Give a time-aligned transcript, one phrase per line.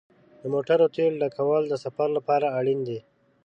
[0.41, 2.99] د موټر تیلو ډکول د سفر لپاره اړین دي.